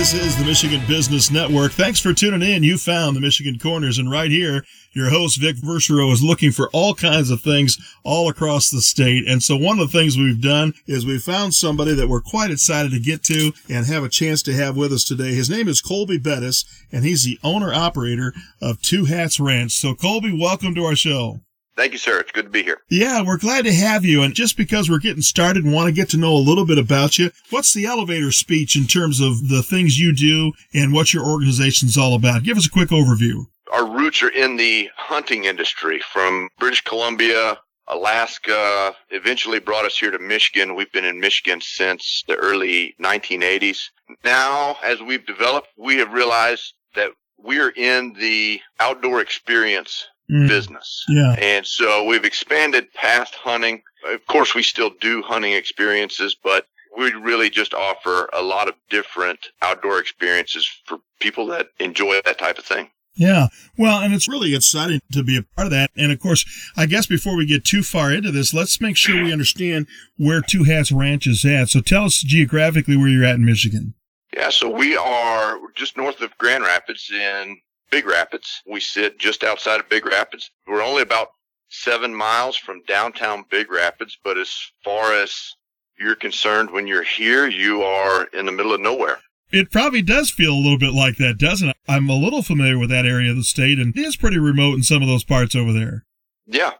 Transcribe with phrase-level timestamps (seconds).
[0.00, 1.72] This is the Michigan Business Network.
[1.72, 2.62] Thanks for tuning in.
[2.62, 6.70] You found the Michigan Corners, and right here, your host Vic Verchereau is looking for
[6.72, 9.28] all kinds of things all across the state.
[9.28, 12.50] And so one of the things we've done is we found somebody that we're quite
[12.50, 15.34] excited to get to and have a chance to have with us today.
[15.34, 18.32] His name is Colby Bettis, and he's the owner operator
[18.62, 19.72] of Two Hats Ranch.
[19.72, 21.40] So Colby, welcome to our show.
[21.80, 22.20] Thank you, sir.
[22.20, 22.82] It's good to be here.
[22.90, 24.22] Yeah, we're glad to have you.
[24.22, 26.76] And just because we're getting started and want to get to know a little bit
[26.76, 31.14] about you, what's the elevator speech in terms of the things you do and what
[31.14, 32.42] your organization's all about?
[32.42, 33.46] Give us a quick overview.
[33.72, 40.10] Our roots are in the hunting industry from British Columbia, Alaska, eventually brought us here
[40.10, 40.74] to Michigan.
[40.74, 43.78] We've been in Michigan since the early 1980s.
[44.22, 50.48] Now, as we've developed, we have realized that we're in the outdoor experience mm.
[50.48, 51.04] business.
[51.08, 51.34] Yeah.
[51.38, 53.82] And so we've expanded past hunting.
[54.06, 56.66] Of course, we still do hunting experiences, but
[56.96, 62.38] we really just offer a lot of different outdoor experiences for people that enjoy that
[62.38, 62.90] type of thing.
[63.14, 63.48] Yeah.
[63.76, 65.90] Well, and it's really exciting to be a part of that.
[65.96, 66.44] And of course,
[66.76, 70.40] I guess before we get too far into this, let's make sure we understand where
[70.40, 71.68] Two Hats Ranch is at.
[71.68, 73.94] So tell us geographically where you're at in Michigan.
[74.34, 77.58] Yeah, so we are just north of Grand Rapids in
[77.90, 78.62] Big Rapids.
[78.66, 80.50] We sit just outside of Big Rapids.
[80.66, 81.28] We're only about
[81.68, 84.52] seven miles from downtown Big Rapids, but as
[84.84, 85.54] far as
[85.98, 89.18] you're concerned, when you're here, you are in the middle of nowhere.
[89.52, 91.76] It probably does feel a little bit like that, doesn't it?
[91.88, 94.74] I'm a little familiar with that area of the state, and it is pretty remote
[94.74, 96.04] in some of those parts over there.
[96.46, 96.74] Yeah.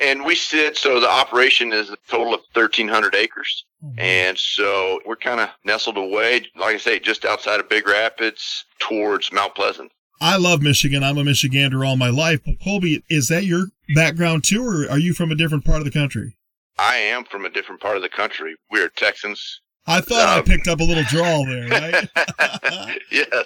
[0.00, 3.64] And we sit, so the operation is a total of 1,300 acres.
[3.84, 3.98] Mm-hmm.
[3.98, 8.64] And so we're kind of nestled away, like I say, just outside of Big Rapids
[8.78, 9.92] towards Mount Pleasant.
[10.20, 11.02] I love Michigan.
[11.02, 12.40] I'm a Michigander all my life.
[12.44, 15.84] But Colby, is that your background too, or are you from a different part of
[15.84, 16.36] the country?
[16.78, 18.56] I am from a different part of the country.
[18.70, 19.60] We're Texans.
[19.86, 23.00] I thought um, I picked up a little drawl there, right?
[23.10, 23.42] yeah.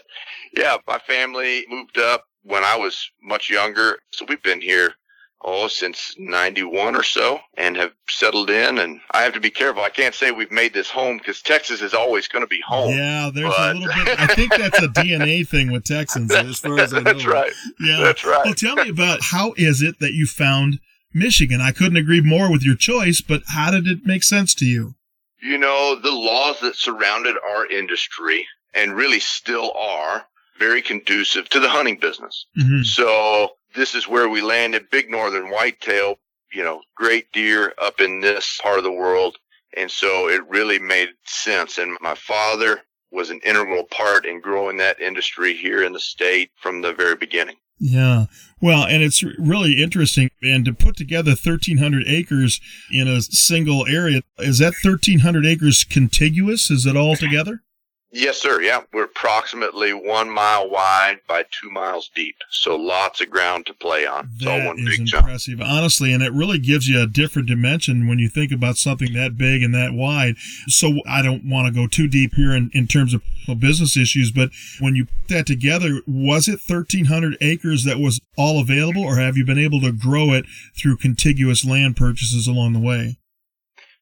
[0.57, 0.77] Yeah.
[0.87, 3.99] My family moved up when I was much younger.
[4.13, 4.95] So we've been here
[5.43, 8.79] oh, since 91 or so and have settled in.
[8.79, 9.83] And I have to be careful.
[9.83, 12.95] I can't say we've made this home because Texas is always going to be home.
[12.95, 13.77] Yeah, there's but...
[13.77, 14.21] a little bit.
[14.21, 17.05] I think that's a DNA thing with Texans as far as I know.
[17.05, 17.53] That's right.
[17.81, 18.01] Yeah.
[18.01, 18.45] That's right.
[18.45, 20.79] Well, tell me about how is it that you found
[21.15, 21.61] Michigan?
[21.61, 24.95] I couldn't agree more with your choice, but how did it make sense to you?
[25.43, 30.27] You know, the laws that surrounded our industry and really still are
[30.59, 32.47] very conducive to the hunting business.
[32.59, 32.83] Mm-hmm.
[32.83, 36.17] So this is where we landed big northern whitetail,
[36.53, 39.37] you know, great deer up in this part of the world.
[39.77, 41.79] And so it really made sense.
[41.79, 42.83] And my father
[43.13, 47.17] was an integral part in growing that industry here in the state from the very
[47.17, 47.57] beginning.
[47.79, 48.27] Yeah.
[48.61, 50.31] Well, and it's really interesting.
[50.43, 52.61] And to put together 1,300 acres
[52.93, 56.71] in a single area, is that 1,300 acres contiguous?
[56.71, 57.63] Is it all together?
[58.13, 58.61] Yes, sir.
[58.61, 63.75] Yeah, we're approximately one mile wide by two miles deep, so lots of ground to
[63.75, 64.29] play on.
[64.35, 65.71] It's that is impressive, jump.
[65.71, 69.39] honestly, and it really gives you a different dimension when you think about something that
[69.39, 70.35] big and that wide.
[70.67, 73.23] So I don't want to go too deep here in, in terms of
[73.61, 74.51] business issues, but
[74.81, 79.37] when you put that together, was it 1,300 acres that was all available, or have
[79.37, 80.47] you been able to grow it
[80.77, 83.19] through contiguous land purchases along the way?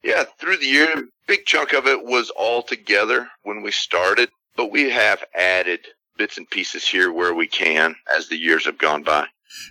[0.02, 4.30] Yeah, through the year, a big chunk of it was all together when we started,
[4.56, 5.80] but we have added
[6.16, 9.26] bits and pieces here where we can as the years have gone by.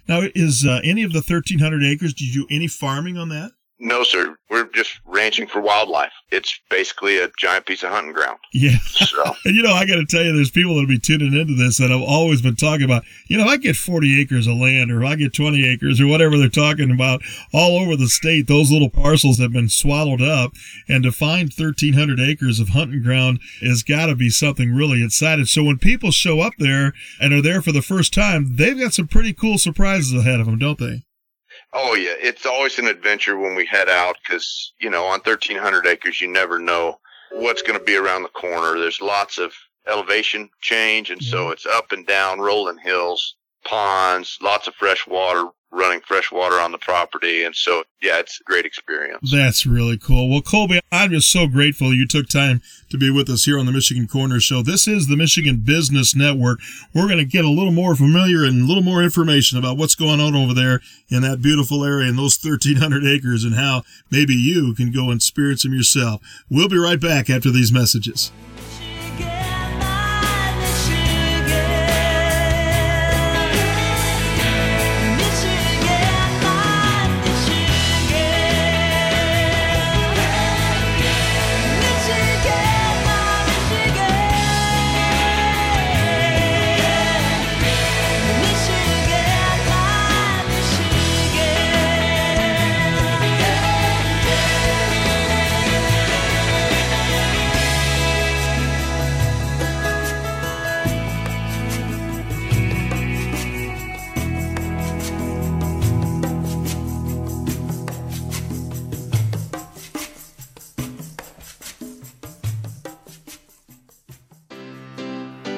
[0.07, 3.51] Now, is uh, any of the 1,300 acres, did you do any farming on that?
[3.79, 4.35] No, sir.
[4.49, 6.11] We're just ranching for wildlife.
[6.31, 8.39] It's basically a giant piece of hunting ground.
[8.51, 8.77] Yeah.
[8.79, 9.23] So.
[9.45, 11.77] and you know, I got to tell you, there's people that'll be tuning into this
[11.77, 15.05] that have always been talking about, you know, I get 40 acres of land or
[15.05, 17.21] I get 20 acres or whatever they're talking about
[17.53, 18.47] all over the state.
[18.47, 20.53] Those little parcels have been swallowed up.
[20.89, 25.45] And to find 1,300 acres of hunting ground has got to be something really exciting.
[25.45, 28.93] So when people show up there and are there for the first time, they've got
[28.93, 31.03] some pretty cool surprises ahead of them, don't they?
[31.73, 35.85] Oh yeah, it's always an adventure when we head out because you know on 1,300
[35.85, 36.99] acres you never know
[37.31, 38.79] what's going to be around the corner.
[38.79, 39.53] There's lots of
[39.87, 41.53] elevation change, and so mm-hmm.
[41.53, 43.35] it's up and down, rolling hills,
[43.65, 45.47] ponds, lots of fresh water,
[45.77, 47.43] running fresh water on the property.
[47.43, 49.31] And so, yeah, it's a great experience.
[49.31, 50.29] That's really cool.
[50.29, 53.65] Well, Colby, I'm just so grateful you took time to be with us here on
[53.65, 54.63] the Michigan Corner Show.
[54.63, 56.59] This is the Michigan Business Network.
[56.93, 59.95] We're going to get a little more familiar and a little more information about what's
[59.95, 64.33] going on over there in that beautiful area and those 1,300 acres and how maybe
[64.33, 66.21] you can go and experience them yourself.
[66.49, 68.31] We'll be right back after these messages.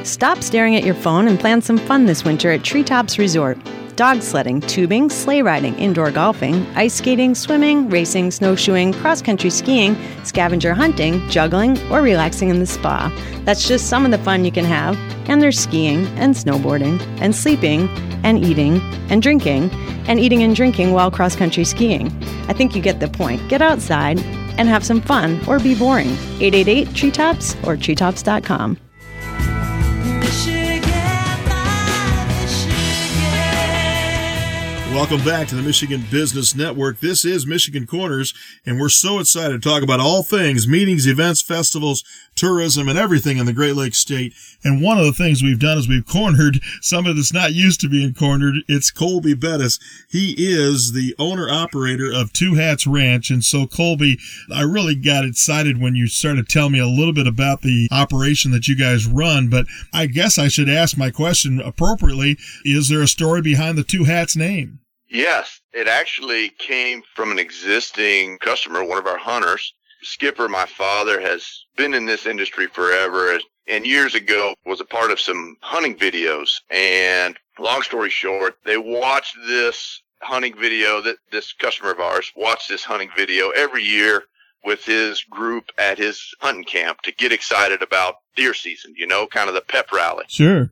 [0.09, 3.59] Stop staring at your phone and plan some fun this winter at Treetops Resort.
[3.95, 9.95] Dog sledding, tubing, sleigh riding, indoor golfing, ice skating, swimming, racing, snowshoeing, cross country skiing,
[10.23, 13.13] scavenger hunting, juggling, or relaxing in the spa.
[13.45, 14.97] That's just some of the fun you can have.
[15.29, 17.87] And there's skiing, and snowboarding, and sleeping,
[18.23, 19.69] and eating, and drinking,
[20.07, 22.07] and eating and drinking while cross country skiing.
[22.47, 23.47] I think you get the point.
[23.47, 24.19] Get outside
[24.57, 26.09] and have some fun or be boring.
[26.39, 28.79] 888 Treetops or treetops.com.
[34.99, 36.99] Welcome back to the Michigan Business Network.
[36.99, 38.33] This is Michigan Corners,
[38.65, 42.03] and we're so excited to talk about all things meetings, events, festivals,
[42.35, 44.33] tourism, and everything in the Great Lakes State.
[44.61, 47.89] And one of the things we've done is we've cornered somebody that's not used to
[47.89, 48.55] being cornered.
[48.67, 49.79] It's Colby Bettis.
[50.09, 53.29] He is the owner operator of Two Hats Ranch.
[53.29, 54.19] And so, Colby,
[54.53, 58.51] I really got excited when you started telling me a little bit about the operation
[58.51, 59.49] that you guys run.
[59.49, 62.37] But I guess I should ask my question appropriately.
[62.65, 64.79] Is there a story behind the Two Hats name?
[65.09, 69.73] Yes, it actually came from an existing customer, one of our hunters.
[70.01, 75.11] Skipper, my father, has been in this industry forever and years ago was a part
[75.11, 76.49] of some hunting videos.
[76.71, 82.69] And long story short, they watched this hunting video that this customer of ours watched
[82.69, 84.23] this hunting video every year
[84.65, 89.25] with his group at his hunting camp to get excited about deer season, you know,
[89.27, 90.25] kind of the pep rally.
[90.27, 90.71] Sure.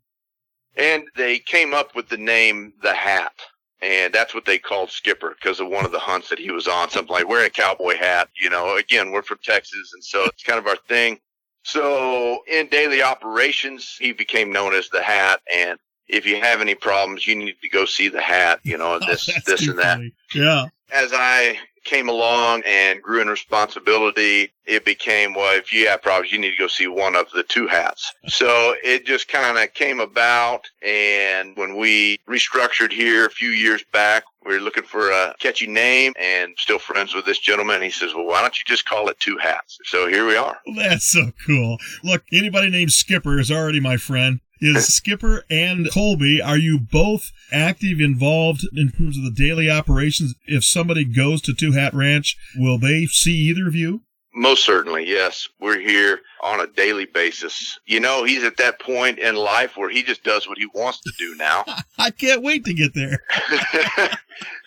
[0.76, 3.34] And they came up with the name The Hat
[3.82, 6.68] and that's what they called Skipper because of one of the hunts that he was
[6.68, 8.30] on, something like wearing a cowboy hat.
[8.40, 11.20] You know, again, we're from Texas, and so it's kind of our thing.
[11.64, 15.78] So in daily operations, he became known as the Hat, and
[16.08, 18.60] if you have any problems, you need to go see the Hat.
[18.64, 19.98] You know, this, oh, this, and that.
[19.98, 20.14] Funny.
[20.34, 20.66] Yeah.
[20.94, 26.32] As I came along and grew in responsibility, it became, well, if you have problems,
[26.32, 28.14] you need to go see one of the two hats.
[28.28, 30.70] So it just kind of came about.
[30.86, 35.68] And when we restructured here a few years back, we were looking for a catchy
[35.68, 37.82] name and still friends with this gentleman.
[37.82, 39.78] He says, well, why don't you just call it two hats?
[39.86, 40.58] So here we are.
[40.76, 41.78] That's so cool.
[42.04, 46.42] Look, anybody named Skipper is already my friend is Skipper and Colby.
[46.42, 50.36] Are you both active, involved in terms of the daily operations?
[50.46, 54.02] If somebody goes to Two Hat Ranch, will they see either of you?
[54.38, 55.50] Most certainly, yes.
[55.60, 57.80] We're here on a daily basis.
[57.88, 61.02] You know, he's at that point in life where he just does what he wants
[61.02, 61.66] to do now.
[61.98, 63.20] I can't wait to get there.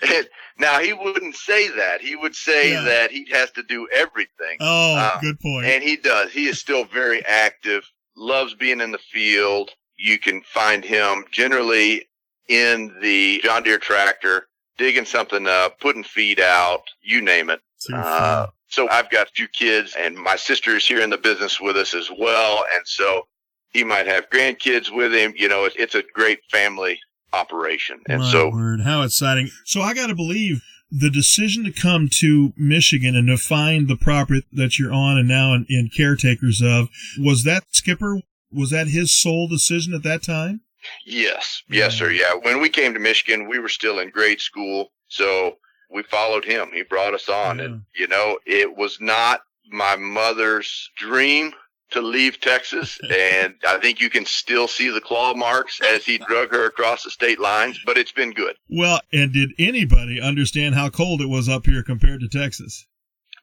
[0.02, 0.28] and,
[0.58, 2.00] now he wouldn't say that.
[2.00, 2.82] He would say yeah.
[2.82, 4.56] that he has to do everything.
[4.58, 5.66] Oh, uh, good point.
[5.66, 6.32] And he does.
[6.32, 7.84] He is still very active.
[8.16, 9.70] Loves being in the field
[10.00, 12.08] you can find him generally
[12.48, 14.48] in the John Deere tractor,
[14.78, 17.60] digging something up, putting feed out, you name it.
[17.92, 21.60] Uh, so I've got a few kids and my sister is here in the business
[21.60, 22.64] with us as well.
[22.74, 23.26] And so
[23.72, 25.34] he might have grandkids with him.
[25.36, 26.98] You know, it's, it's a great family
[27.32, 28.00] operation.
[28.08, 29.50] And My so word, how exciting.
[29.64, 33.96] So I got to believe the decision to come to Michigan and to find the
[33.96, 38.88] property that you're on and now in, in caretakers of, was that Skipper was that
[38.88, 40.62] his sole decision at that time?
[41.04, 42.10] Yes, yes, sir.
[42.10, 42.34] Yeah.
[42.34, 45.58] When we came to Michigan, we were still in grade school, so
[45.90, 46.70] we followed him.
[46.72, 47.64] He brought us on, yeah.
[47.64, 51.52] and you know, it was not my mother's dream
[51.90, 56.18] to leave Texas, and I think you can still see the claw marks as he
[56.18, 58.56] drug her across the state lines, but it's been good.
[58.68, 62.86] Well, and did anybody understand how cold it was up here compared to Texas?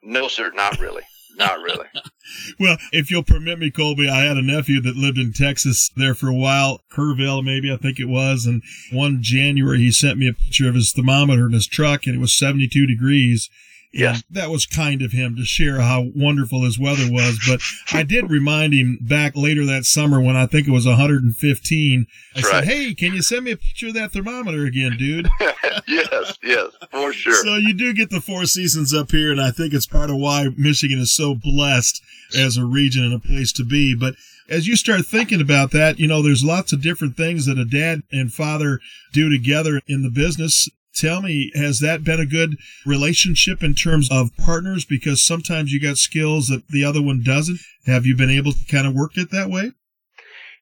[0.01, 1.03] No, sir, not really.
[1.37, 1.85] Not really.
[2.59, 6.15] well, if you'll permit me, Colby, I had a nephew that lived in Texas there
[6.15, 8.45] for a while, Kerrville, maybe I think it was.
[8.45, 12.15] And one January, he sent me a picture of his thermometer in his truck, and
[12.15, 13.49] it was 72 degrees.
[13.93, 14.23] Yes.
[14.29, 17.39] That was kind of him to share how wonderful his weather was.
[17.47, 17.61] But
[17.97, 22.07] I did remind him back later that summer when I think it was 115.
[22.35, 25.29] I said, Hey, can you send me a picture of that thermometer again, dude?
[25.87, 27.43] yes, yes, for sure.
[27.43, 29.31] So you do get the four seasons up here.
[29.31, 32.01] And I think it's part of why Michigan is so blessed
[32.37, 33.95] as a region and a place to be.
[33.95, 34.15] But
[34.49, 37.65] as you start thinking about that, you know, there's lots of different things that a
[37.65, 38.79] dad and father
[39.11, 40.69] do together in the business.
[40.97, 44.83] Tell me, has that been a good relationship in terms of partners?
[44.83, 47.59] Because sometimes you got skills that the other one doesn't.
[47.85, 49.73] Have you been able to kind of work it that way?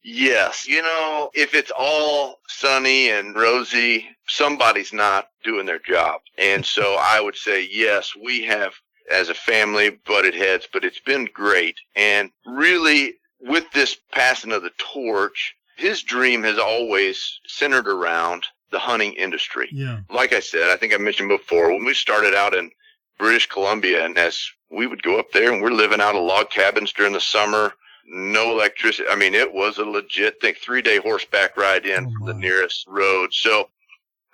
[0.03, 0.67] Yes.
[0.67, 6.21] You know, if it's all sunny and rosy, somebody's not doing their job.
[6.37, 8.73] And so I would say, yes, we have
[9.09, 11.77] as a family butted heads, but it's been great.
[11.95, 18.79] And really with this passing of the torch, his dream has always centered around the
[18.79, 19.69] hunting industry.
[19.71, 19.99] Yeah.
[20.09, 22.71] Like I said, I think I mentioned before, when we started out in
[23.17, 26.49] British Columbia and as we would go up there and we're living out of log
[26.49, 27.73] cabins during the summer,
[28.07, 29.07] no electricity.
[29.09, 30.55] I mean, it was a legit thing.
[30.55, 33.33] Three day horseback ride in Oh, from the nearest road.
[33.33, 33.69] So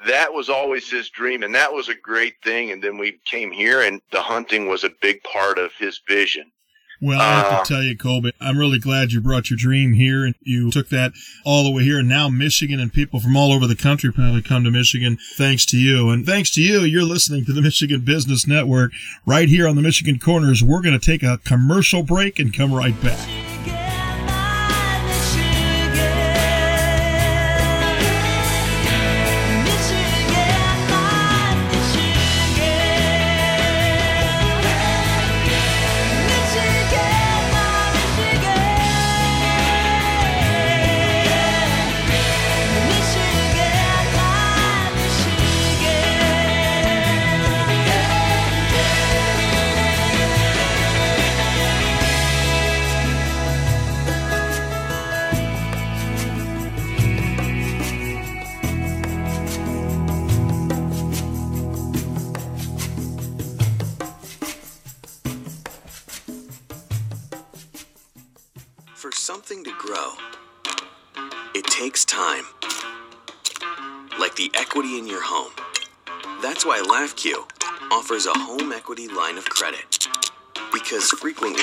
[0.07, 2.71] that was always his dream, and that was a great thing.
[2.71, 6.51] And then we came here, and the hunting was a big part of his vision.
[7.03, 9.93] Well, I have Uh, to tell you, Colby, I'm really glad you brought your dream
[9.93, 11.97] here and you took that all the way here.
[11.97, 15.65] And now Michigan and people from all over the country probably come to Michigan thanks
[15.67, 16.11] to you.
[16.11, 18.91] And thanks to you, you're listening to the Michigan Business Network
[19.25, 20.63] right here on the Michigan Corners.
[20.63, 23.50] We're going to take a commercial break and come right back.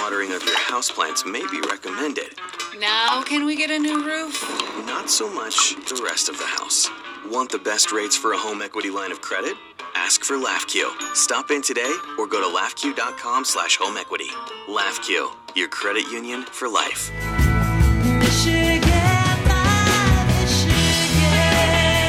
[0.00, 2.34] Watering of your houseplants may be recommended,
[2.78, 4.42] Now, can we get a new roof?
[4.86, 6.88] not so much the rest of the house.
[7.30, 9.54] Want the best rates for a home equity line of credit?
[9.94, 11.14] Ask for LAFCU.
[11.14, 14.28] Stop in today or go to lafcu.com slash home equity.
[14.68, 17.10] LAFCU, your credit union for life.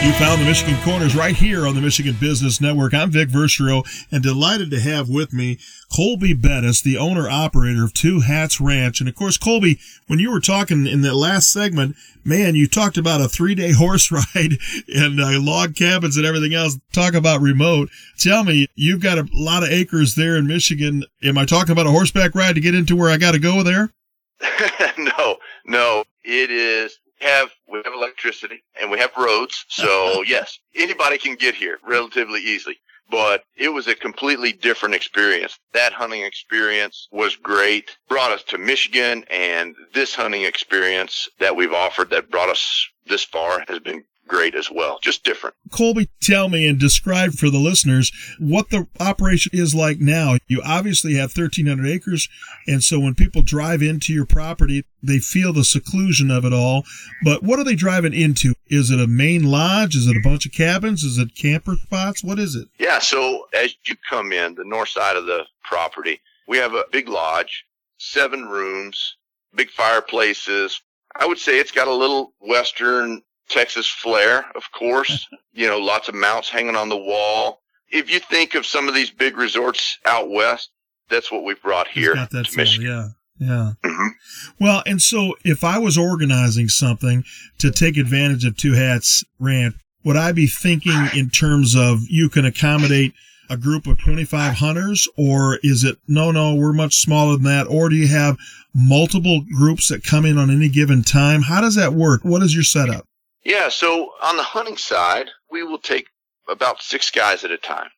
[0.02, 2.94] You found the Michigan Corners right here on the Michigan Business Network.
[2.94, 5.60] I'm Vic Verchereau and delighted to have with me
[5.94, 9.02] Colby Bettis, the owner operator of Two Hats Ranch.
[9.02, 9.78] And of course, Colby,
[10.08, 13.74] when you were talking in that last segment, man, you talked about a three day
[13.74, 14.54] horse ride
[14.88, 16.80] and uh, log cabins and everything else.
[16.94, 17.90] Talk about remote.
[18.18, 21.04] Tell me, you've got a lot of acres there in Michigan.
[21.24, 23.64] Am I talking about a horseback ride to get into where I got to go
[23.64, 23.92] there?
[24.98, 27.00] no, no, it is.
[27.20, 32.42] Have we have electricity and we have roads, so yes, anybody can get here relatively
[32.42, 32.78] easily.
[33.12, 35.58] But it was a completely different experience.
[35.74, 37.98] That hunting experience was great.
[38.08, 43.24] Brought us to Michigan, and this hunting experience that we've offered that brought us this
[43.24, 45.00] far has been great as well.
[45.02, 45.56] Just different.
[45.72, 50.38] Colby, tell me and describe for the listeners what the operation is like now.
[50.48, 52.30] You obviously have 1,300 acres,
[52.68, 56.84] and so when people drive into your property, they feel the seclusion of it all.
[57.24, 58.54] But what are they driving into?
[58.68, 59.96] Is it a main lodge?
[59.96, 61.04] Is it a bunch of cabins?
[61.04, 62.24] Is it camper spots?
[62.24, 62.68] What is it?
[62.78, 66.86] Yeah, so as you come in the north side of the property, we have a
[66.92, 67.66] big lodge,
[67.98, 69.18] seven rooms,
[69.56, 70.82] big fireplaces.
[71.16, 75.28] I would say it's got a little western Texas flair, of course.
[75.54, 77.62] you know, lots of mounts hanging on the wall.
[77.90, 80.70] If you think of some of these big resorts out west,
[81.10, 83.08] that's what we've brought here got that feel, yeah.
[83.40, 83.72] Yeah.
[83.84, 84.10] Mhm.
[84.60, 87.24] Well, and so if I was organizing something
[87.60, 92.30] to take advantage of Two Hats Ranch, would I be thinking in terms of you
[92.30, 93.14] can accommodate
[93.50, 97.68] a group of 25 hunters or is it no, no, we're much smaller than that?
[97.68, 98.38] Or do you have
[98.74, 101.42] multiple groups that come in on any given time?
[101.42, 102.24] How does that work?
[102.24, 103.06] What is your setup?
[103.50, 106.06] Yeah, so on the hunting side, we will take
[106.48, 107.90] about six guys at a time.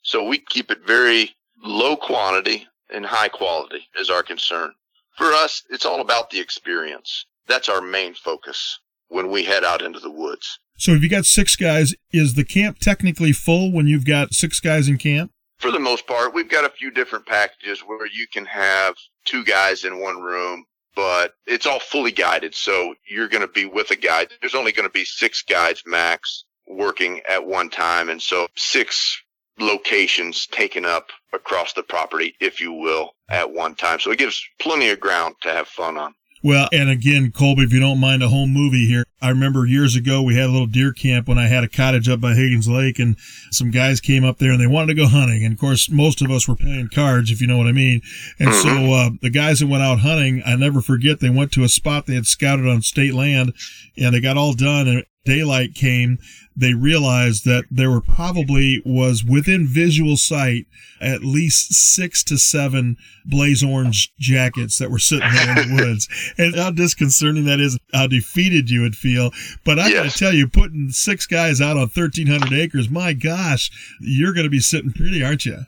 [0.00, 4.72] So we keep it very low quantity and high quality is our concern.
[5.18, 7.26] For us, it's all about the experience.
[7.46, 10.58] That's our main focus when we head out into the woods.
[10.78, 14.58] So if you got six guys, is the camp technically full when you've got six
[14.58, 15.32] guys in camp?
[15.58, 18.94] For the most part, we've got a few different packages where you can have
[19.26, 22.54] two guys in one room, but it's all fully guided.
[22.54, 24.28] So you're going to be with a guide.
[24.40, 28.08] There's only going to be six guides max working at one time.
[28.08, 29.20] And so six
[29.58, 34.00] locations taken up across the property, if you will, at one time.
[34.00, 36.14] So it gives plenty of ground to have fun on.
[36.44, 39.96] Well, and again, Colby, if you don't mind a home movie here, I remember years
[39.96, 42.68] ago we had a little deer camp when I had a cottage up by Higgins
[42.68, 43.16] Lake, and
[43.50, 45.42] some guys came up there and they wanted to go hunting.
[45.42, 48.02] And of course, most of us were playing cards, if you know what I mean.
[48.38, 51.64] And so uh, the guys that went out hunting, I never forget, they went to
[51.64, 53.54] a spot they had scouted on state land,
[53.96, 56.18] and they got all done, and daylight came.
[56.56, 60.66] They realized that there were probably was within visual sight
[61.00, 66.08] at least six to seven blaze orange jackets that were sitting there in the woods.
[66.38, 69.32] And how disconcerting that is, how defeated you would feel.
[69.64, 74.32] But I gotta tell you, putting six guys out on 1,300 acres, my gosh, you're
[74.32, 75.58] gonna be sitting pretty, aren't you?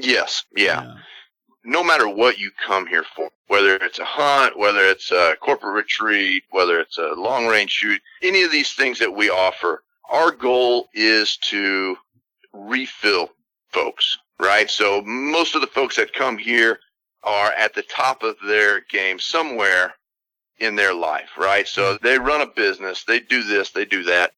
[0.00, 0.44] Yes.
[0.56, 0.94] Yeah.
[1.64, 5.74] No matter what you come here for, whether it's a hunt, whether it's a corporate
[5.74, 10.30] retreat, whether it's a long range shoot, any of these things that we offer, our
[10.30, 11.96] goal is to
[12.52, 13.30] refill
[13.70, 14.70] folks, right?
[14.70, 16.78] So most of the folks that come here
[17.22, 19.94] are at the top of their game somewhere
[20.58, 21.66] in their life, right?
[21.66, 24.32] So they run a business, they do this, they do that.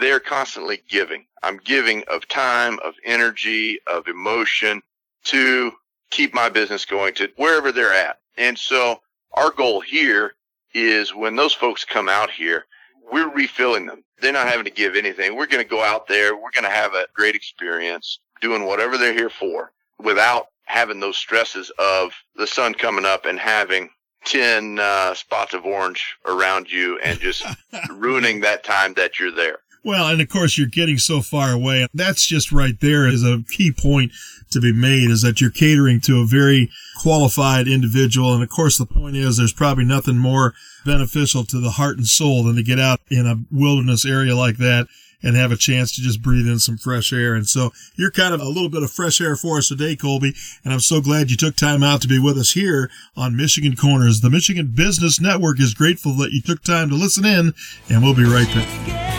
[0.00, 1.26] They're constantly giving.
[1.42, 4.82] I'm giving of time, of energy, of emotion
[5.24, 5.72] to
[6.12, 8.18] keep my business going to wherever they're at.
[8.36, 9.00] And so
[9.32, 10.34] our goal here
[10.74, 12.66] is when those folks come out here,
[13.10, 14.04] we're refilling them.
[14.20, 15.34] They're not having to give anything.
[15.34, 16.34] We're going to go out there.
[16.36, 21.16] We're going to have a great experience doing whatever they're here for without having those
[21.16, 23.90] stresses of the sun coming up and having
[24.24, 27.44] 10 uh, spots of orange around you and just
[27.90, 29.58] ruining that time that you're there.
[29.84, 31.86] Well, and of course, you're getting so far away.
[31.92, 34.12] That's just right there is a key point
[34.52, 36.70] to be made is that you're catering to a very
[37.00, 38.32] qualified individual.
[38.32, 42.06] And of course, the point is there's probably nothing more beneficial to the heart and
[42.06, 44.86] soul than to get out in a wilderness area like that
[45.24, 47.34] and have a chance to just breathe in some fresh air.
[47.34, 50.34] And so you're kind of a little bit of fresh air for us today, Colby.
[50.64, 53.76] And I'm so glad you took time out to be with us here on Michigan
[53.76, 54.20] Corners.
[54.20, 57.54] The Michigan Business Network is grateful that you took time to listen in,
[57.88, 59.11] and we'll be right back.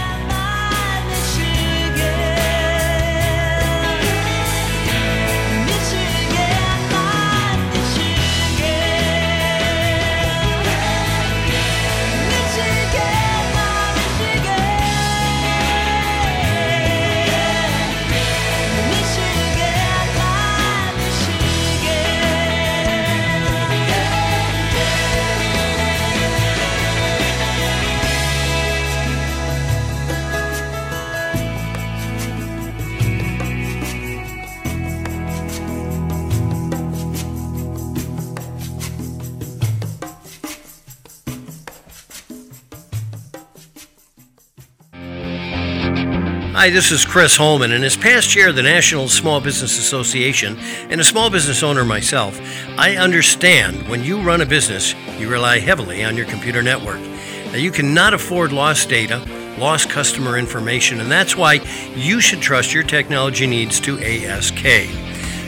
[46.63, 50.57] Hi, this is Chris Holman, and as past chair of the National Small Business Association
[50.89, 52.39] and a small business owner myself,
[52.79, 57.01] I understand when you run a business, you rely heavily on your computer network.
[57.47, 59.21] Now, you cannot afford lost data,
[59.59, 61.55] lost customer information, and that's why
[61.97, 64.63] you should trust your technology needs to ASK.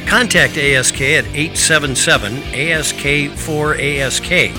[0.10, 4.52] Contact ASK at 877 ASK 4 ASK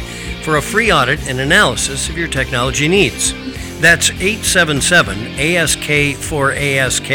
[0.43, 3.35] for a free audit and analysis of your technology needs.
[3.81, 7.11] That's 877 ASK for ASK.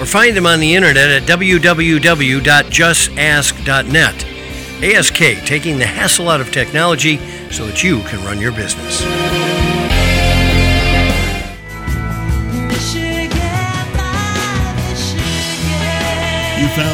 [0.00, 4.26] Or find them on the internet at www.justask.net.
[4.82, 7.18] ASK, taking the hassle out of technology
[7.50, 9.02] so that you can run your business.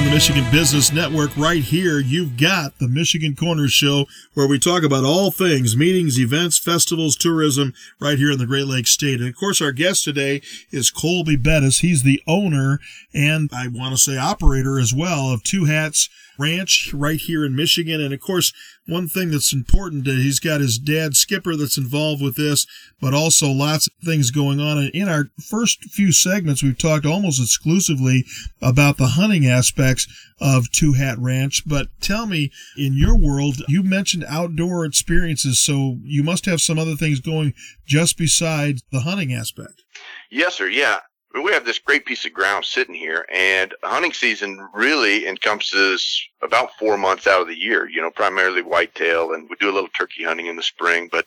[0.07, 1.99] The Michigan Business Network right here.
[1.99, 7.16] You've got the Michigan Corner Show where we talk about all things meetings, events, festivals,
[7.16, 9.19] tourism right here in the Great Lakes State.
[9.19, 11.81] And of course, our guest today is Colby Bettis.
[11.81, 12.79] He's the owner
[13.12, 17.57] and I want to say operator as well of Two Hats Ranch right here in
[17.57, 18.01] Michigan.
[18.01, 18.53] And of course,
[18.87, 22.66] one thing that's important, uh, he's got his dad Skipper that's involved with this,
[23.01, 24.79] but also lots of things going on.
[24.79, 28.25] And in our first few segments, we've talked almost exclusively
[28.62, 30.07] about the hunting aspects
[30.40, 31.62] of Two Hat Ranch.
[31.66, 36.79] But tell me, in your world, you mentioned outdoor experiences, so you must have some
[36.79, 37.55] other things going
[37.87, 39.83] just besides the hunting aspect.
[40.31, 40.68] Yes, sir.
[40.68, 41.01] Yeah
[41.42, 46.70] we have this great piece of ground sitting here and hunting season really encompasses about
[46.79, 49.90] four months out of the year, you know, primarily whitetail and we do a little
[49.96, 51.27] turkey hunting in the spring, but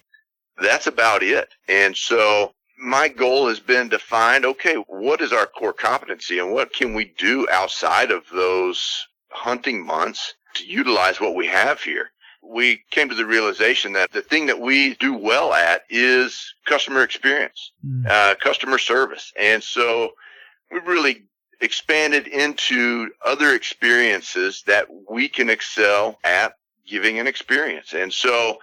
[0.61, 1.49] that's about it.
[1.67, 6.51] And so my goal has been to find, okay, what is our core competency and
[6.51, 12.11] what can we do outside of those hunting months to utilize what we have here?
[12.41, 17.03] We came to the realization that the thing that we do well at is customer
[17.03, 18.07] experience, mm.
[18.07, 19.31] uh, customer service.
[19.37, 20.11] And so
[20.71, 21.25] we really
[21.61, 26.53] expanded into other experiences that we can excel at
[26.87, 27.93] giving an experience.
[27.93, 28.57] And so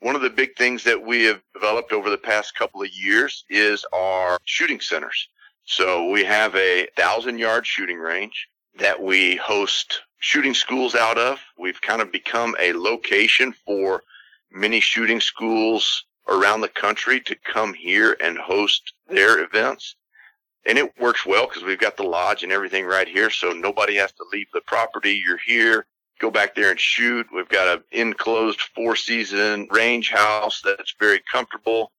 [0.00, 3.44] one of the big things that we have developed over the past couple of years
[3.50, 5.28] is our shooting centers.
[5.64, 11.40] So we have a thousand yard shooting range that we host shooting schools out of.
[11.58, 14.02] We've kind of become a location for
[14.50, 19.96] many shooting schools around the country to come here and host their events.
[20.66, 23.30] And it works well because we've got the lodge and everything right here.
[23.30, 25.22] So nobody has to leave the property.
[25.24, 25.86] You're here,
[26.20, 27.26] go back there and shoot.
[27.34, 31.92] We've got an enclosed four season range house that's very comfortable.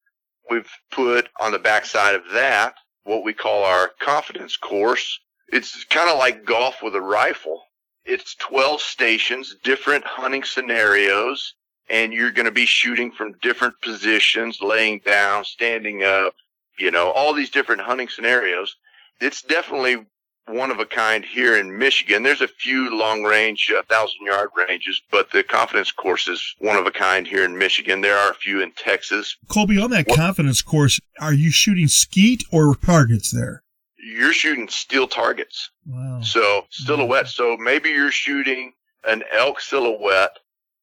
[0.49, 5.19] We've put on the backside of that what we call our confidence course.
[5.47, 7.63] It's kind of like golf with a rifle
[8.09, 11.53] it's 12 stations, different hunting scenarios,
[11.89, 16.33] and you're going to be shooting from different positions, laying down, standing up,
[16.77, 18.75] you know, all these different hunting scenarios.
[19.21, 20.05] It's definitely
[20.47, 22.23] one of a kind here in Michigan.
[22.23, 26.77] There's a few long range, uh, thousand yard ranges, but the confidence course is one
[26.77, 28.01] of a kind here in Michigan.
[28.01, 29.37] There are a few in Texas.
[29.49, 30.17] Colby, on that what?
[30.17, 33.61] confidence course, are you shooting skeet or targets there?
[34.01, 35.69] You're shooting steel targets.
[35.85, 36.21] Wow.
[36.21, 37.27] So silhouette.
[37.27, 38.73] So maybe you're shooting
[39.05, 40.37] an elk silhouette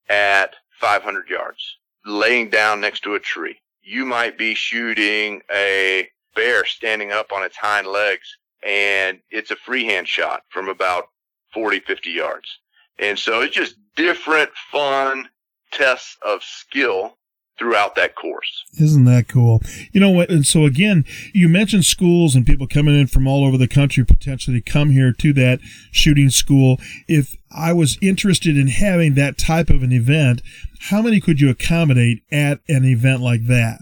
[0.08, 3.58] at 500 yards, laying down next to a tree.
[3.82, 9.56] You might be shooting a bear standing up on its hind legs and it's a
[9.56, 11.08] freehand shot from about
[11.54, 12.58] 40, 50 yards.
[12.98, 15.28] And so it's just different fun
[15.72, 17.16] tests of skill
[17.58, 18.64] throughout that course.
[18.78, 19.60] Isn't that cool?
[19.92, 20.30] You know what?
[20.30, 24.04] And so again, you mentioned schools and people coming in from all over the country
[24.04, 26.78] potentially come here to that shooting school.
[27.08, 30.42] If I was interested in having that type of an event,
[30.90, 33.80] how many could you accommodate at an event like that?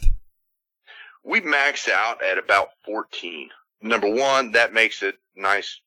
[1.25, 3.49] We max out at about 14
[3.85, 5.81] number one, that makes it nice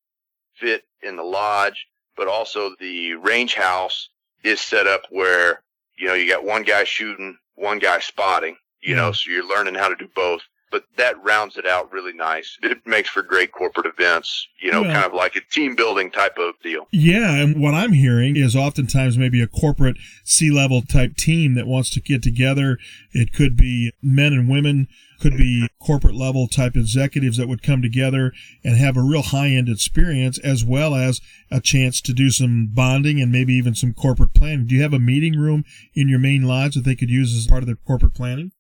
[0.56, 4.10] fit in the lodge, but also the range house
[4.44, 5.64] is set up where,
[5.98, 9.76] you know, you got one guy shooting, one guy spotting, you know, so you're learning
[9.76, 10.42] how to do both.
[10.70, 12.58] But that rounds it out really nice.
[12.62, 16.38] It makes for great corporate events, you know, kind of like a team building type
[16.38, 16.88] of deal.
[16.92, 17.36] Yeah.
[17.36, 21.90] And what I'm hearing is oftentimes maybe a corporate C level type team that wants
[21.92, 22.80] to get together.
[23.14, 24.90] It could be men and women
[25.20, 28.32] could be corporate level type executives that would come together
[28.64, 32.70] and have a real high end experience as well as a chance to do some
[32.74, 34.68] bonding and maybe even some corporate planning.
[34.68, 37.48] Do you have a meeting room in your main lodge that they could use as
[37.48, 38.52] part of their corporate planning?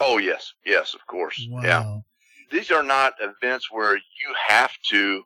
[0.00, 0.54] Oh, yes.
[0.64, 1.46] Yes, of course.
[1.50, 1.62] Wow.
[1.62, 1.98] Yeah.
[2.50, 5.22] These are not events where you have to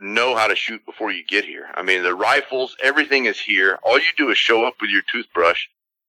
[0.00, 1.66] know how to shoot before you get here.
[1.74, 3.78] I mean, the rifles, everything is here.
[3.82, 5.66] All you do is show up with your toothbrush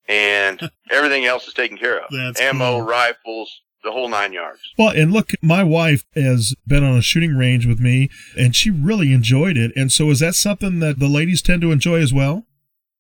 [0.08, 2.10] and everything else is taken care of.
[2.12, 2.82] That's Ammo, cool.
[2.88, 4.60] rifles, the whole nine yards.
[4.78, 8.70] Well, and look, my wife has been on a shooting range with me, and she
[8.70, 9.72] really enjoyed it.
[9.76, 12.46] And so, is that something that the ladies tend to enjoy as well?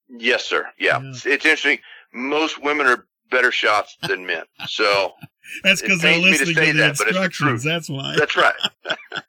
[0.09, 0.67] Yes, sir.
[0.79, 1.09] Yeah, yeah.
[1.09, 1.79] It's, it's interesting.
[2.13, 5.13] Most women are better shots than men, so
[5.63, 7.63] that's because they're listening to, to the that, instructions.
[7.63, 8.15] That's why.
[8.17, 8.55] That's right.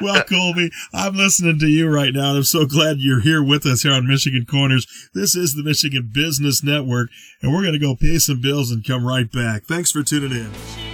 [0.00, 3.66] well, Colby, I'm listening to you right now, and I'm so glad you're here with
[3.66, 4.86] us here on Michigan Corners.
[5.14, 7.10] This is the Michigan Business Network,
[7.42, 9.64] and we're going to go pay some bills and come right back.
[9.64, 10.93] Thanks for tuning in.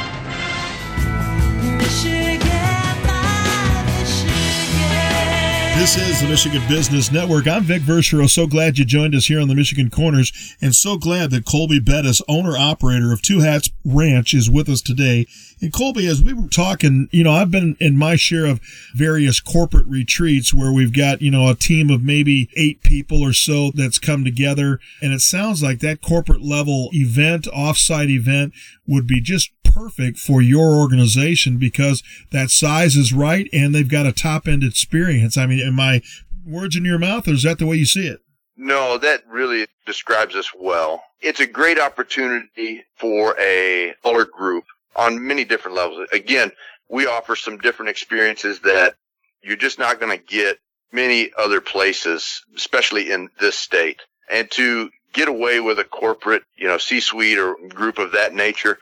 [5.81, 7.47] This is the Michigan Business Network.
[7.47, 8.29] I'm Vic Verchereau.
[8.29, 11.79] So glad you joined us here on the Michigan Corners, and so glad that Colby
[11.79, 15.25] Bettis, owner operator of Two Hats Ranch, is with us today.
[15.59, 18.61] And Colby, as we were talking, you know, I've been in my share of
[18.93, 23.33] various corporate retreats where we've got, you know, a team of maybe eight people or
[23.33, 24.79] so that's come together.
[25.01, 28.53] And it sounds like that corporate level event, offsite event
[28.91, 34.05] would be just perfect for your organization because that size is right and they've got
[34.05, 35.37] a top end experience.
[35.37, 36.01] I mean, am I
[36.45, 38.19] words in your mouth or is that the way you see it?
[38.57, 41.03] No, that really describes us well.
[41.21, 46.07] It's a great opportunity for a fuller group on many different levels.
[46.11, 46.51] Again,
[46.89, 48.95] we offer some different experiences that
[49.41, 50.57] you're just not going to get
[50.91, 54.01] many other places, especially in this state.
[54.29, 58.77] And to get away with a corporate, you know, C-suite or group of that nature,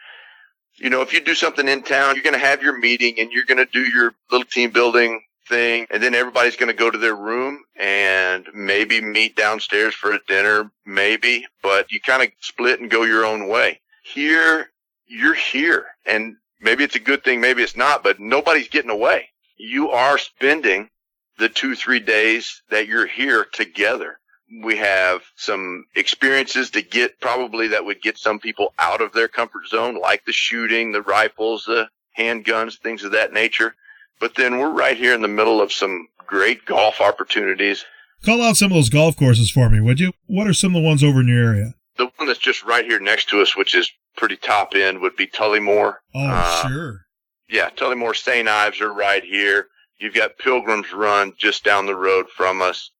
[0.76, 3.32] you know, if you do something in town, you're going to have your meeting and
[3.32, 5.88] you're going to do your little team building thing.
[5.90, 10.20] And then everybody's going to go to their room and maybe meet downstairs for a
[10.28, 13.82] dinner, maybe, but you kind of split and go your own way.
[14.04, 14.70] Here,
[15.06, 19.30] you're here and maybe it's a good thing, maybe it's not, but nobody's getting away.
[19.58, 20.90] You are spending
[21.38, 24.20] the two, three days that you're here together.
[24.64, 29.28] We have some experiences to get probably that would get some people out of their
[29.28, 33.76] comfort zone, like the shooting, the rifles, the handguns, things of that nature.
[34.20, 37.86] But then we're right here in the middle of some great golf opportunities.
[38.26, 40.12] Call out some of those golf courses for me, would you?
[40.28, 41.74] What are some of the ones over in your area?
[41.98, 45.16] The one that's just right here next to us, which is pretty top end, would
[45.16, 45.96] be Tullymore.
[46.14, 47.02] Oh, uh, sure.
[47.50, 48.48] Yeah, Tullymore St.
[48.48, 49.68] Ives are right here.
[50.00, 52.92] You've got Pilgrim's Run just down the road from us.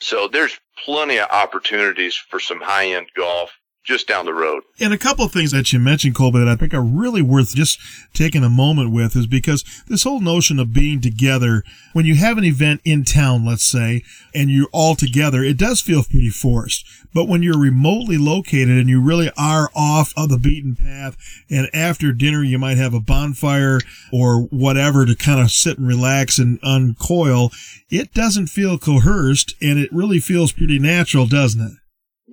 [0.00, 4.62] So there's plenty of opportunities for some high end golf just down the road.
[4.78, 7.54] And a couple of things that you mentioned, Colby, that I think are really worth
[7.54, 7.80] just
[8.12, 11.62] taking a moment with is because this whole notion of being together,
[11.92, 14.02] when you have an event in town, let's say,
[14.34, 16.84] and you're all together, it does feel pretty forced.
[17.14, 21.16] But when you're remotely located and you really are off of the beaten path,
[21.48, 23.80] and after dinner you might have a bonfire
[24.12, 27.50] or whatever to kind of sit and relax and uncoil,
[27.88, 31.79] it doesn't feel coerced and it really feels pretty natural, doesn't it?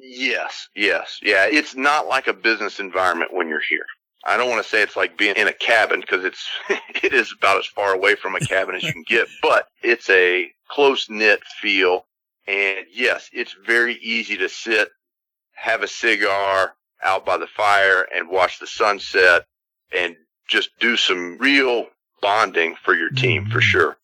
[0.10, 1.48] Yes, yes, yeah.
[1.50, 3.86] It's not like a business environment when you're here.
[4.26, 6.48] I don't want to say it's like being in a cabin because it's
[7.04, 10.10] it is about as far away from a cabin as you can get, but it's
[10.10, 12.06] a close knit feel.
[12.48, 14.90] And yes, it's very easy to sit,
[15.54, 19.46] have a cigar out by the fire and watch the sunset
[19.94, 20.16] and
[20.48, 21.88] just do some real
[22.22, 23.60] bonding for your team for mm-hmm.
[23.60, 23.98] sure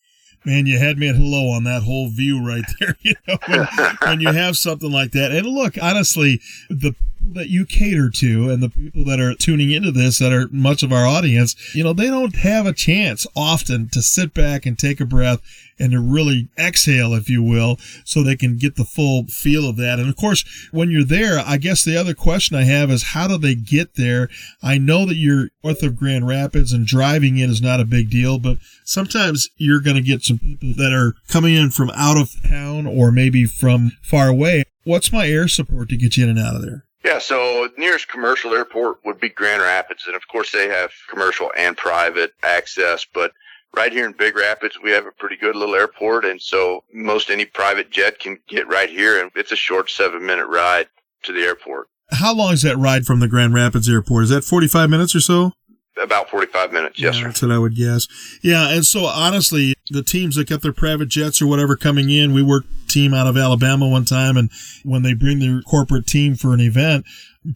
[0.45, 2.97] man, you had me at hello on that whole view right there.
[3.03, 3.67] You know, when,
[4.01, 5.32] when, you have something like that.
[5.32, 6.93] And look, honestly, the
[7.33, 10.83] that you cater to and the people that are tuning into this that are much
[10.83, 14.77] of our audience, you know, they don't have a chance often to sit back and
[14.77, 15.41] take a breath
[15.79, 19.77] and to really exhale, if you will, so they can get the full feel of
[19.77, 19.99] that.
[19.99, 23.27] And of course, when you're there, I guess the other question I have is how
[23.27, 24.29] do they get there?
[24.62, 28.09] I know that you're north of Grand Rapids and driving in is not a big
[28.09, 32.17] deal, but sometimes you're going to get some people that are coming in from out
[32.17, 34.63] of town or maybe from far away.
[34.83, 36.86] What's my air support to get you in and out of there?
[37.04, 41.52] Yeah, so nearest commercial airport would be Grand Rapids, and of course they have commercial
[41.58, 43.06] and private access.
[43.13, 43.34] But
[43.76, 47.30] right here in Big Rapids, we have a pretty good little airport, and so most
[47.30, 50.88] any private jet can get right here, and it's a short seven-minute ride
[51.24, 51.88] to the airport.
[52.12, 54.26] How long is that ride from the Grand Rapids airport?
[54.26, 55.54] Is that forty-five minutes or so?
[56.01, 57.25] About 45 minutes, yes, yeah.
[57.25, 58.08] That's what I would guess.
[58.41, 62.34] Yeah, and so honestly, the teams that got their private jets or whatever coming in,
[62.34, 64.49] we worked team out of Alabama one time, and
[64.84, 67.06] when they bring their corporate team for an event,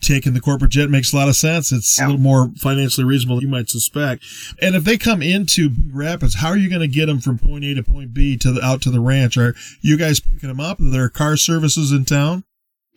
[0.01, 1.71] taking the corporate jet makes a lot of sense.
[1.71, 2.05] It's yeah.
[2.05, 4.23] a little more financially reasonable, you might suspect.
[4.61, 7.63] And if they come into Rapids, how are you going to get them from point
[7.63, 9.37] A to point B to the, out to the ranch?
[9.37, 10.79] Are you guys picking them up?
[10.79, 12.43] Are there car services in town?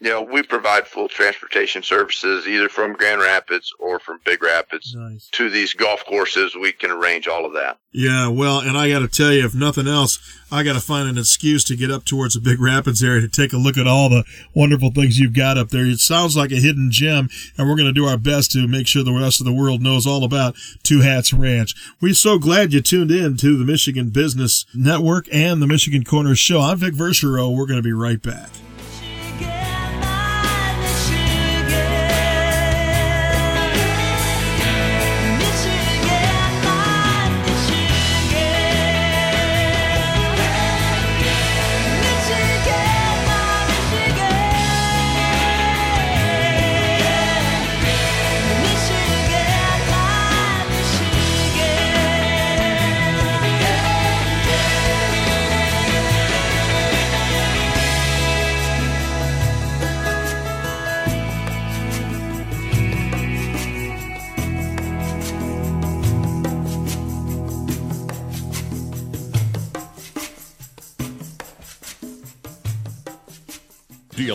[0.01, 4.95] You know, we provide full transportation services either from Grand Rapids or from Big Rapids
[4.97, 5.29] nice.
[5.33, 6.57] to these golf courses.
[6.57, 7.79] We can arrange all of that.
[7.93, 10.19] Yeah, well, and I got to tell you, if nothing else,
[10.51, 13.29] I got to find an excuse to get up towards the Big Rapids area to
[13.29, 15.85] take a look at all the wonderful things you've got up there.
[15.85, 18.87] It sounds like a hidden gem, and we're going to do our best to make
[18.87, 21.75] sure the rest of the world knows all about Two Hats Ranch.
[22.01, 26.35] We're so glad you tuned in to the Michigan Business Network and the Michigan Corner
[26.35, 26.61] Show.
[26.63, 27.55] I'm Vic Verchereau.
[27.55, 28.49] We're going to be right back.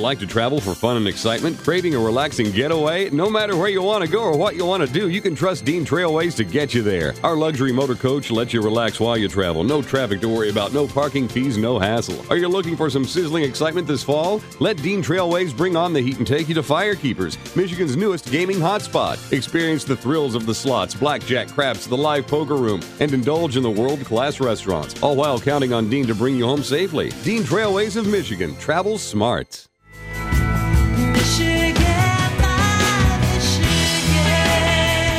[0.05, 1.57] Like to travel for fun and excitement?
[1.57, 3.09] Craving a relaxing getaway?
[3.09, 5.33] No matter where you want to go or what you want to do, you can
[5.33, 7.15] trust Dean Trailways to get you there.
[7.23, 9.63] Our luxury motor coach lets you relax while you travel.
[9.63, 12.23] No traffic to worry about, no parking fees, no hassle.
[12.29, 14.43] Are you looking for some sizzling excitement this fall?
[14.59, 18.57] Let Dean Trailways bring on the heat and take you to Firekeepers, Michigan's newest gaming
[18.57, 19.33] hotspot.
[19.33, 23.63] Experience the thrills of the slots, blackjack, craps, the live poker room, and indulge in
[23.63, 27.09] the world class restaurants, all while counting on Dean to bring you home safely.
[27.23, 28.55] Dean Trailways of Michigan.
[28.57, 29.67] Travel smart.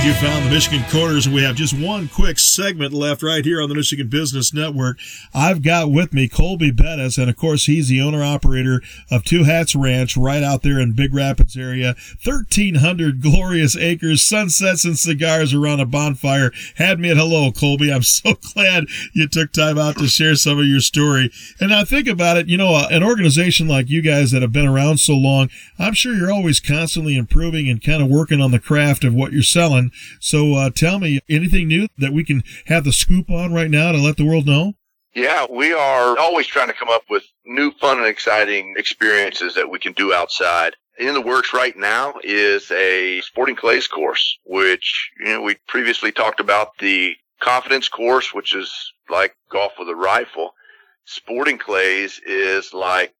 [0.07, 3.61] You found the Michigan Corners, and we have just one quick segment left right here
[3.61, 4.99] on the Michigan Business Network.
[5.35, 9.43] I've got with me Colby Bettis, and of course, he's the owner operator of Two
[9.43, 11.97] Hats Ranch right out there in Big Rapids area.
[12.23, 16.53] 1,300 glorious acres, sunsets and cigars around a bonfire.
[16.77, 17.93] Had me at hello, Colby.
[17.93, 21.33] I'm so glad you took time out to share some of your story.
[21.59, 24.69] And I think about it, you know, an organization like you guys that have been
[24.69, 28.61] around so long, I'm sure you're always constantly improving and kind of working on the
[28.61, 29.91] craft of what you're selling.
[30.21, 33.93] So uh, tell me anything new that we can have the scoop on right now
[33.93, 34.75] to let the world know?
[35.15, 39.71] Yeah, we are always trying to come up with new, fun, and exciting experiences that
[39.71, 40.77] we can do outside.
[40.99, 46.13] In the works right now is a sporting clays course, which, you know, we previously
[46.13, 48.73] talked about the confidence course, which is
[49.09, 50.53] like golf with a rifle.
[51.05, 53.15] Sporting clays is like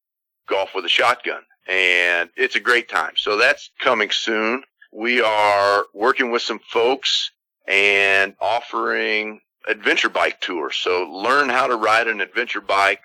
[0.47, 3.13] golf with a shotgun and it's a great time.
[3.15, 4.63] So that's coming soon.
[4.91, 7.31] We are working with some folks
[7.67, 10.77] and offering adventure bike tours.
[10.77, 13.01] So learn how to ride an adventure bike,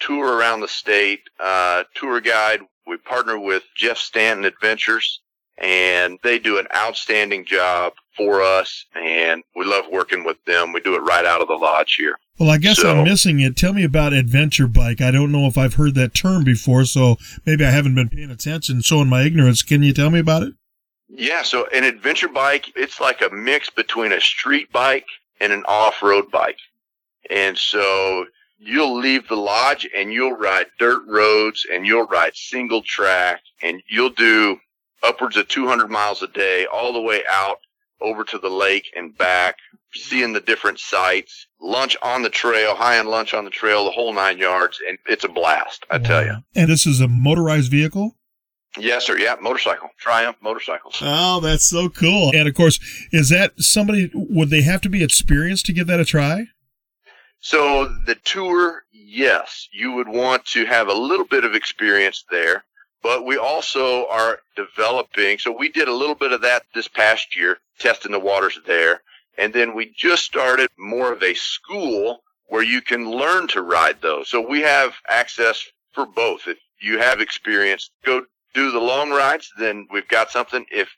[0.00, 2.60] tour around the state, uh, tour guide.
[2.86, 5.20] We partner with Jeff Stanton Adventures
[5.58, 10.72] and they do an outstanding job for us and we love working with them.
[10.72, 12.18] We do it right out of the lodge here.
[12.38, 13.56] Well, I guess so, I'm missing it.
[13.56, 15.00] Tell me about adventure bike.
[15.00, 18.30] I don't know if I've heard that term before, so maybe I haven't been paying
[18.30, 19.62] attention, showing my ignorance.
[19.62, 20.54] Can you tell me about it?
[21.08, 25.06] Yeah, so an adventure bike, it's like a mix between a street bike
[25.40, 26.58] and an off-road bike.
[27.30, 28.26] And so
[28.58, 33.82] you'll leave the lodge and you'll ride dirt roads and you'll ride single track and
[33.88, 34.58] you'll do
[35.02, 37.58] upwards of 200 miles a day all the way out
[38.00, 39.56] over to the lake and back,
[39.94, 43.90] seeing the different sites, lunch on the trail, high end lunch on the trail, the
[43.90, 44.78] whole nine yards.
[44.86, 46.04] And it's a blast, I wow.
[46.04, 46.36] tell you.
[46.54, 48.15] And this is a motorized vehicle?
[48.78, 49.18] Yes, sir.
[49.18, 49.90] Yeah, motorcycle.
[49.98, 50.98] Triumph motorcycles.
[51.00, 52.32] Oh, that's so cool.
[52.34, 52.78] And of course,
[53.12, 56.46] is that somebody, would they have to be experienced to give that a try?
[57.40, 62.64] So the tour, yes, you would want to have a little bit of experience there,
[63.02, 65.38] but we also are developing.
[65.38, 69.02] So we did a little bit of that this past year, testing the waters there.
[69.38, 74.00] And then we just started more of a school where you can learn to ride
[74.00, 74.30] those.
[74.30, 75.62] So we have access
[75.92, 76.46] for both.
[76.46, 78.22] If you have experience, go
[78.56, 80.64] do the long rides, then we've got something.
[80.72, 80.88] If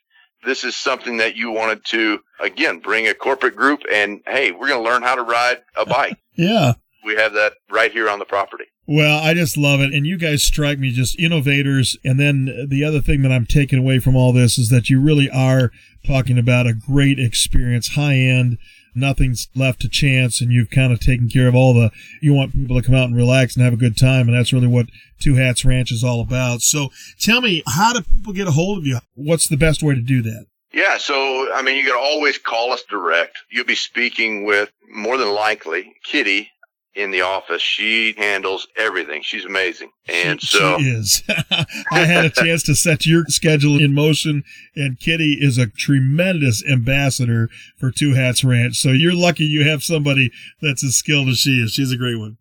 [0.45, 4.69] this is something that you wanted to, again, bring a corporate group and, hey, we're
[4.69, 6.17] going to learn how to ride a bike.
[6.37, 6.75] yeah.
[7.05, 8.65] We have that right here on the property.
[8.87, 9.93] Well, I just love it.
[9.93, 11.97] And you guys strike me just innovators.
[12.05, 15.01] And then the other thing that I'm taking away from all this is that you
[15.01, 15.71] really are
[16.07, 18.59] talking about a great experience, high end
[18.99, 22.53] nothing's left to chance and you've kind of taken care of all the you want
[22.53, 24.87] people to come out and relax and have a good time and that's really what
[25.21, 26.61] two hats ranch is all about.
[26.61, 28.99] So tell me how do people get a hold of you?
[29.15, 30.47] What's the best way to do that?
[30.73, 33.39] Yeah so i mean you can always call us direct.
[33.51, 36.51] You'll be speaking with more than likely kitty
[36.99, 37.63] in the office.
[37.63, 39.23] She handles everything.
[39.23, 39.91] She's amazing.
[40.09, 41.23] And so she is.
[41.93, 44.43] I had a chance to set your schedule in motion
[44.75, 48.77] and Kitty is a tremendous ambassador for Two Hats Ranch.
[48.77, 50.31] So you're lucky you have somebody
[50.61, 51.73] that's as skilled as she is.
[51.73, 52.39] She's a great one.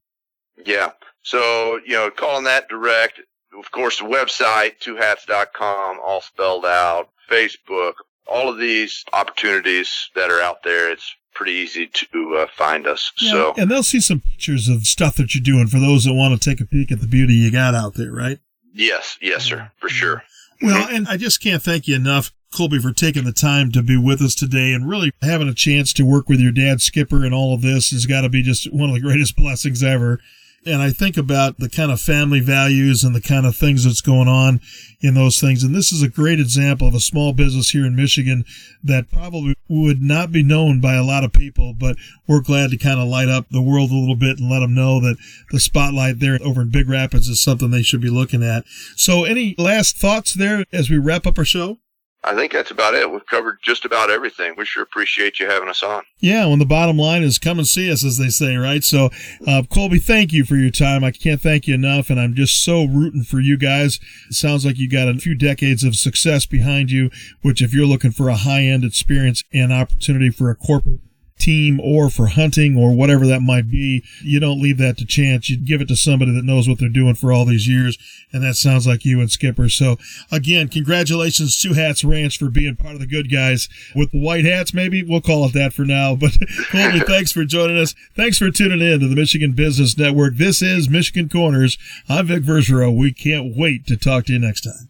[0.65, 0.91] Yeah.
[1.21, 3.21] So, you know, calling that direct,
[3.57, 7.93] of course, the website, twohats.com, all spelled out, Facebook,
[8.25, 10.91] all of these opportunities that are out there.
[10.91, 13.12] It's pretty easy to uh, find us.
[13.19, 16.13] Yeah, so, and they'll see some pictures of stuff that you're doing for those that
[16.13, 18.39] want to take a peek at the beauty you got out there, right?
[18.73, 20.23] Yes, yes, sir, for sure.
[20.62, 20.95] Well, mm-hmm.
[20.95, 24.19] and I just can't thank you enough, Colby, for taking the time to be with
[24.19, 27.54] us today and really having a chance to work with your dad, Skipper, and all
[27.54, 30.19] of this has got to be just one of the greatest blessings ever
[30.67, 34.01] and I think about the kind of family values and the kind of things that's
[34.01, 34.60] going on
[35.01, 35.63] in those things.
[35.63, 38.43] And this is a great example of a small business here in Michigan
[38.84, 41.96] that probably would not be known by a lot of people, but
[42.27, 44.75] we're glad to kind of light up the world a little bit and let them
[44.75, 45.17] know that
[45.52, 48.65] the spotlight there over in Big Rapids is something they should be looking at.
[48.96, 51.79] So any last thoughts there as we wrap up our show?
[52.28, 53.10] I think that's about it.
[53.10, 54.54] We've covered just about everything.
[54.58, 56.04] We sure appreciate you having us on.
[56.19, 58.84] Yeah, when the bottom line is come and see us, as they say, right?
[58.84, 59.10] So,
[59.48, 61.06] uh, Colby, thank you for your time.
[61.06, 64.00] I can't thank you enough, and I'm just so rooting for you guys.
[64.30, 67.10] It sounds like you got a few decades of success behind you,
[67.44, 71.00] which, if you're looking for a high end experience and opportunity for a corporate
[71.38, 75.50] team or for hunting or whatever that might be, you don't leave that to chance.
[75.50, 77.98] You give it to somebody that knows what they're doing for all these years.
[78.31, 79.69] And that sounds like you and Skipper.
[79.69, 79.98] So
[80.31, 84.73] again, congratulations Two Hats Ranch for being part of the good guys with white hats.
[84.73, 86.15] Maybe we'll call it that for now.
[86.15, 86.38] But
[86.71, 87.96] Colby, thanks for joining us.
[88.15, 90.35] Thanks for tuning in to the Michigan Business Network.
[90.35, 91.77] This is Michigan Corners.
[92.10, 92.96] I'm Vic Verchereau.
[92.96, 94.90] We can't wait to talk to you next time.